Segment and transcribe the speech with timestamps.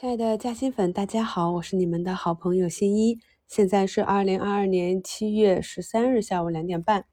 [0.00, 3.18] 亲爱的嘉兴粉，大家好，我是你们的好朋友新一。
[3.46, 7.04] 现在是二零二二年七月十三日下午两点半。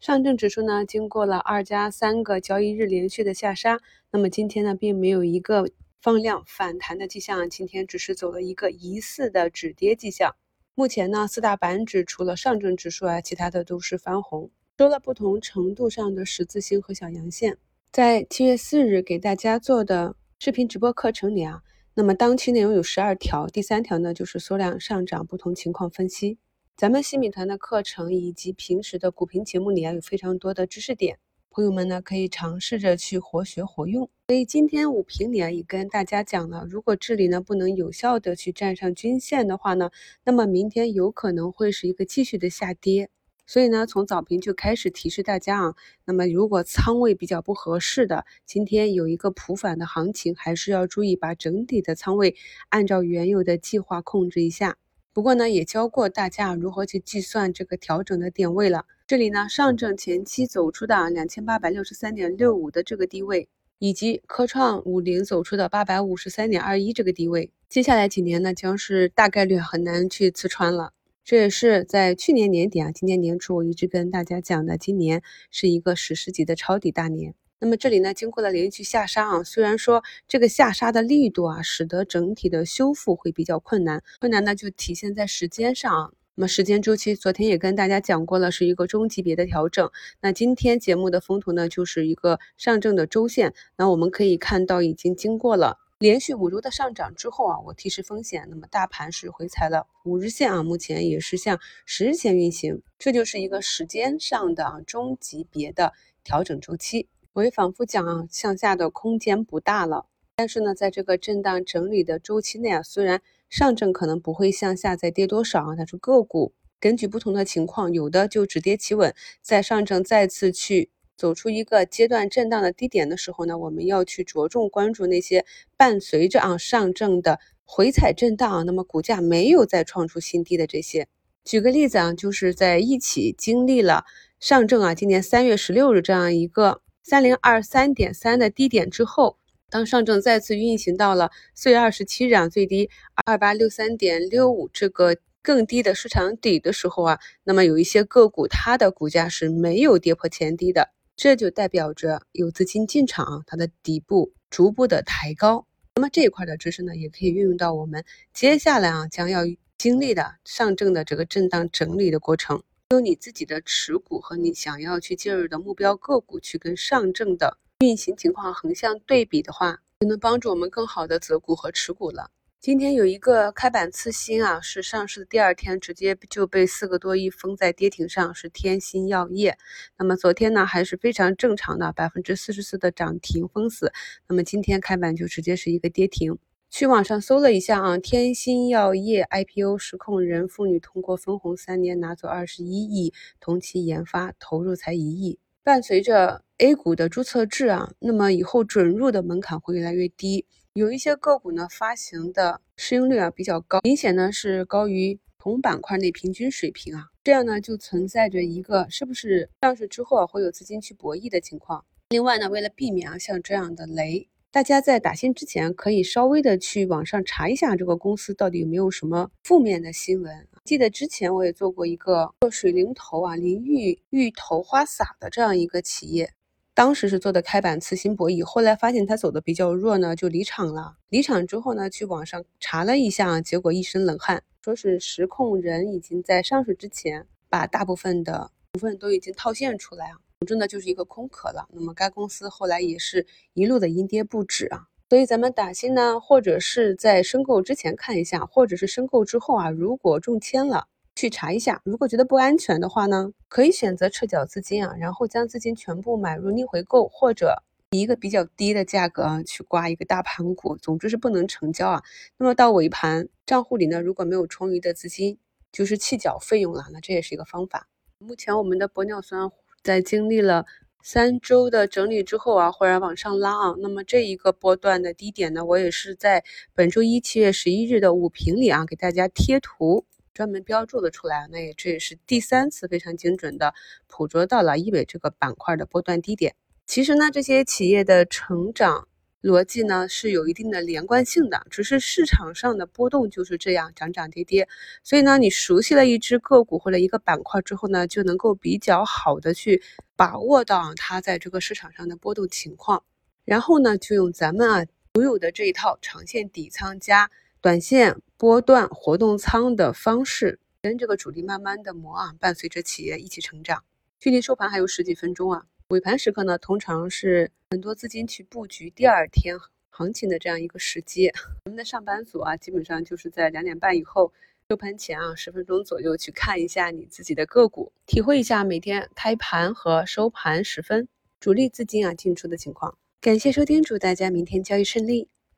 [0.00, 3.78] 上证指数呢，经过了二加三个交易日连续的下杀，
[4.10, 5.70] 那么今天呢，并没有一个
[6.00, 10.34] 放量反弹的迹象，今天只是走了一个疑似的止跌迹象。
[10.74, 17.56] 目前呢，四大板指除了上证指数啊，其他的都是翻红，收了不同程度上的十字星和小阳线。
[17.92, 21.62] 在七月四日给大家做的视频直播课程里啊。
[21.94, 26.38] 那么当期内容有十二条，第三条呢就是缩量上涨不同情况分析。
[26.74, 31.18] 咱们新米团的课程以及平时的股评节目里啊有非常多的知识点，
[31.50, 34.08] 朋友们呢可以尝试着去活学活用。
[34.26, 39.90] 所以今天五评里啊也跟大家讲了，如果这里呢不能有效的去站上均线的话呢，
[40.24, 43.10] 那么明天有可能会是一个继续的下跌。
[43.52, 45.74] 所以呢，从早评就开始提示大家啊，
[46.06, 52.34] 那么如果仓位比较不合适的，今天有一个普反的行情，还是要注意把整体的仓位
[52.70, 54.78] 按照原有的计划控制一下。
[55.12, 58.86] 不过呢，也教过大家如何去计算这个调整的点位了。
[59.06, 70.94] 这里呢，上证前期走出的两千八百六十三点六五的这个低位，以及科创五零走出的八百五十三点二一这个低位，接下来几年呢，将是大概率很难去刺穿了。
[71.24, 77.34] 这也是在去年年底啊，今年年初我一直跟大家讲的，今年是一个史诗级的抄底大年。
[77.60, 86.10] 那么这里呢，经过了连续下杀啊，虽然说这个下杀的力度啊，使得整体的修复会比较困难，困难呢就体现在时间上啊。
[86.34, 89.88] 那么时间周期，昨天也跟大家讲过了，是一个中级别的调整。
[90.22, 93.54] 那今天节目的风图呢，就是一个上证的周线。
[93.76, 95.78] 那我们可以看到，已经经过了。
[96.02, 105.92] 连续五周的上涨之后啊，我提示风险，那么大盘是回踩了五日线啊，目前也是向十日线运行，这就是一个时间上的啊中级别的
[106.24, 107.06] 调整周期。
[107.34, 120.90] 我也反复讲啊，向下的空间不大了，但是呢，在这个震荡整理的周期内啊，虽然上证可能不会向下再跌多少啊，但是个股根据不同的情况，有的就止跌企稳，在上证再次去。
[121.22, 125.44] 走出一个阶段震荡的低点的时候呢，我们要去着重关注那些
[125.76, 131.06] 伴随着啊上证的回踩震荡，那么股价没有再创出新低的这些。
[131.44, 134.04] 举个例子啊，就是在一起经历了
[134.40, 139.36] 上证啊今年三月十六日这样一个三零二三点三的低点之后，
[139.70, 142.90] 当上证再次运行到了四月二十七日啊最低
[143.24, 150.90] 二八六三点六五这个更低的市场底的时候啊，那么有一些个股它的股价是没有跌破前低的。
[151.16, 155.66] 这就代表着有资金进场啊，它的底部逐步的抬高。
[155.94, 159.42] 那么这一块的知识呢，也可以运用到我们接下来啊将要
[159.76, 162.62] 经历的上证的这个震荡整理的过程。
[162.90, 172.30] 用你自己的持股和你想要去介入的目标个股去跟上证的运行情况横向对比的话，就能帮助我们更好的择股和持股了。
[172.62, 179.58] 今天有一个开板次新啊，是上市的第二天直接就被四个多亿封在跌停上，是天心药业。
[179.98, 183.92] 那么昨天呢还是非常正常的，百分之四十四的涨停封死。
[184.28, 186.38] 那么今天开板就直接是一个跌停。
[186.70, 195.40] 去网上搜了一下啊，天心药业 IPO 实控人妇女通过分红三年拿走二十一亿，同期研发投入才一亿。
[195.64, 200.44] 伴随着 A 股的注册制啊，那么以后准入的门槛会越来越低。
[200.72, 211.84] 有一些个股呢，发行的市盈率啊比较高，明显呢是高于同板块内平均水平啊，这样呢就存在着一个是不是上市之后啊会有资金去博弈的情况。
[212.08, 220.48] 另外呢，为了避免啊像这样的雷，大家在打新之前可以稍微的去网上查一下这个公司到底有没有什么负面的新闻。
[220.64, 226.32] 记得之前我也做过一个做水灵头啊，淋浴浴头花洒的这样一个企业。
[226.72, 230.96] 当时是做的开板次新博弈，后来发现它走的比较弱呢，就离场了。
[231.08, 241.66] 离场之后呢，去网上查了一下，结果一身冷汗，说是实控人已经在上市之前把大部分的股份都已经套现出来啊，总之呢就是一个空壳了。
[241.72, 250.88] 那么该公司后来也是一路的阴跌不止啊，所以咱们打新呢，或者是在申购之前看一下，或者是申购之后啊，如果中签了。
[251.14, 262.02] 去查一下，如果觉得不安全的话呢，可以选择撤缴资金啊，然后将资金全部买入逆回购，或者以一个比较低的价格啊去挂一个大盘股，总之是不能成交啊。
[262.38, 265.36] 那么到尾盘账户里呢，如果没有充裕的资金，
[265.70, 267.86] 就是弃缴费用了，那这也是一个方法。
[268.16, 269.50] 目前我们的玻尿酸
[269.82, 270.64] 在经历了
[271.02, 276.42] 三周的整理之后啊，忽然往上拉啊，那么这一个波段的低点呢，我也是在
[276.74, 280.06] 本周一七月十一日的午评里啊给大家贴图。
[280.34, 283.74] 专门标注了出来，那也这也是第三次非常精准的
[284.08, 286.54] 捕捉到了医美这个板块的波段低点。
[286.86, 289.08] 其实呢，这些企业的成长
[289.42, 294.68] 逻辑呢是有一定的连贯性的，只是市场上的波动就是这样涨涨跌跌，
[295.02, 299.82] 所以呢，你熟悉了一只个股或者一个板块之后呢，就能够比较好的去
[300.14, 303.02] 把握到它在这个市场上的波动情况，
[303.44, 307.28] 然后呢，就用咱们啊独有的这一套长线底仓加
[307.60, 313.82] 短线波段活动仓的方式，跟这个主力慢慢的磨啊，伴随着企业一起成长。
[314.20, 315.64] 距离收盘还有十几分钟啊。
[315.92, 319.54] 尾盘时刻呢，通常是很多资金去布局第二天
[319.90, 321.30] 行情的这样一个时机。
[321.66, 324.32] 我们的上班族啊，基本上就是在两点半以后
[324.70, 331.06] 收盘前啊十分钟左右去看一下你自己的个股，体会一下每天开盘和收盘时分
[331.38, 332.96] 主力资金啊进出的情况。
[333.20, 335.28] 感谢收听，祝大家明天交易顺利。